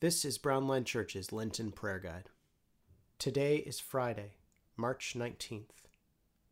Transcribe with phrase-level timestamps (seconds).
[0.00, 2.30] This is Brownline Church's Lenten Prayer Guide.
[3.18, 4.36] Today is Friday,
[4.74, 5.90] March 19th,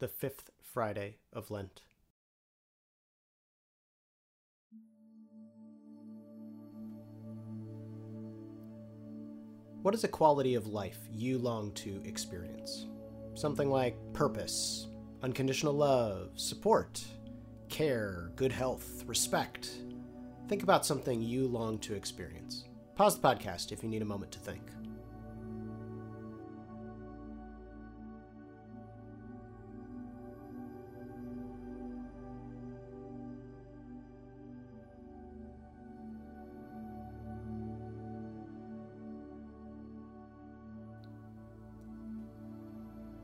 [0.00, 1.80] the fifth Friday of Lent.
[9.80, 12.84] What is a quality of life you long to experience?
[13.32, 14.88] Something like purpose,
[15.22, 17.02] unconditional love, support,
[17.70, 19.70] care, good health, respect.
[20.48, 22.66] Think about something you long to experience.
[22.98, 24.60] Pause the podcast if you need a moment to think.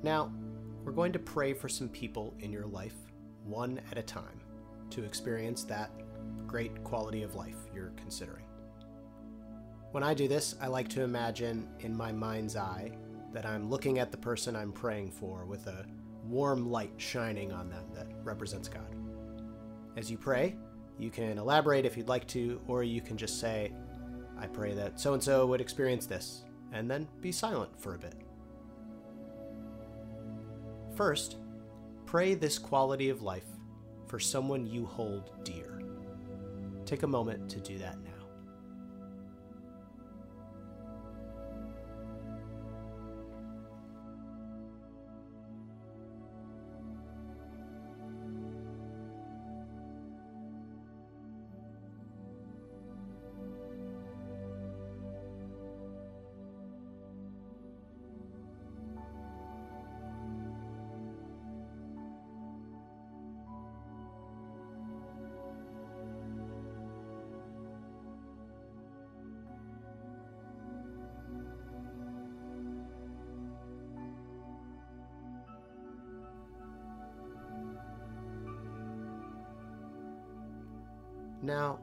[0.04, 0.32] Now,
[0.84, 2.94] we're going to pray for some people in your life,
[3.44, 4.40] one at a time,
[4.90, 5.90] to experience that
[6.46, 8.44] great quality of life you're considering.
[9.94, 12.90] When I do this, I like to imagine in my mind's eye
[13.32, 15.86] that I'm looking at the person I'm praying for with a
[16.24, 18.92] warm light shining on them that represents God.
[19.96, 20.56] As you pray,
[20.98, 23.72] you can elaborate if you'd like to, or you can just say,
[24.36, 26.42] I pray that so and so would experience this,
[26.72, 28.16] and then be silent for a bit.
[30.96, 31.36] First,
[32.04, 33.46] pray this quality of life
[34.08, 35.80] for someone you hold dear.
[36.84, 38.13] Take a moment to do that now.
[81.44, 81.78] Now,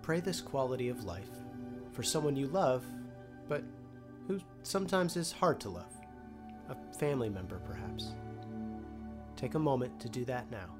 [0.00, 1.28] pray this quality of life
[1.92, 2.82] for someone you love,
[3.48, 3.62] but
[4.26, 5.92] who sometimes is hard to love.
[6.70, 8.14] A family member, perhaps.
[9.36, 10.70] Take a moment to do that now.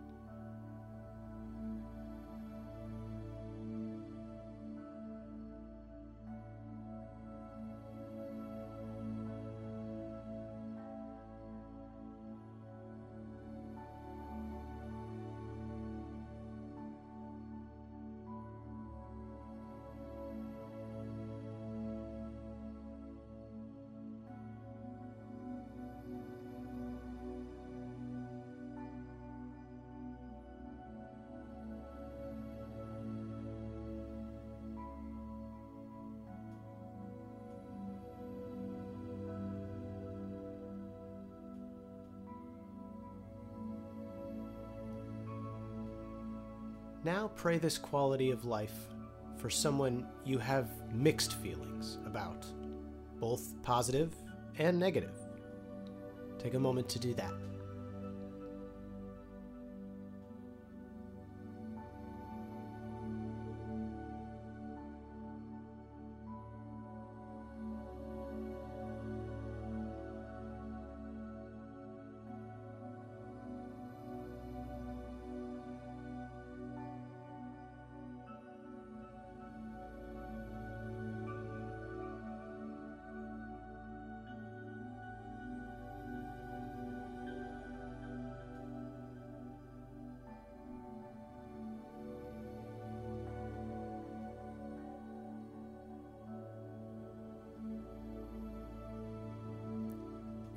[47.04, 48.72] Now pray this quality of life
[49.37, 52.47] for someone you have mixed feelings about,
[53.20, 54.15] both positive
[54.59, 55.15] and negative.
[56.38, 57.34] Take a moment to do that.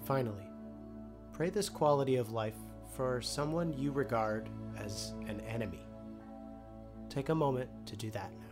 [0.08, 0.48] Finally,
[1.34, 2.56] pray this quality of life
[2.96, 4.48] for someone you regard
[4.78, 5.86] as an enemy.
[7.10, 8.47] Take a moment to do that now.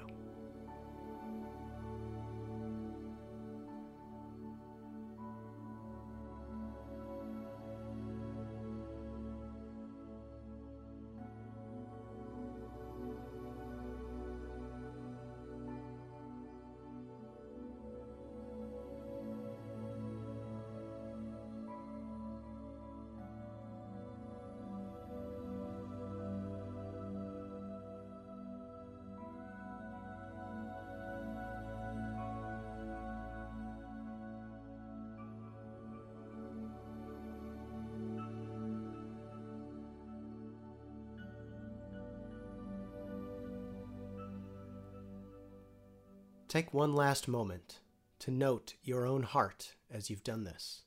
[46.56, 47.82] Take one last moment
[48.20, 50.84] to note your own heart as you've done this.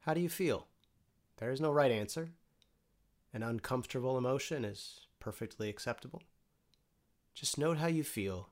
[0.00, 0.66] How do you feel?
[1.38, 2.32] There is no right answer.
[3.32, 6.22] An uncomfortable emotion is perfectly acceptable.
[7.34, 8.50] Just note how you feel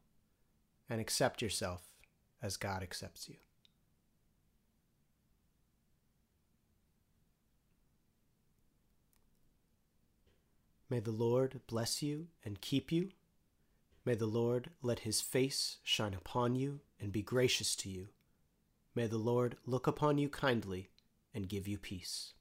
[0.89, 1.83] and accept yourself
[2.43, 3.37] as God accepts you.
[10.89, 13.11] May the Lord bless you and keep you.
[14.05, 18.09] May the Lord let his face shine upon you and be gracious to you.
[18.95, 20.91] May the Lord look upon you kindly
[21.35, 22.33] and give you peace.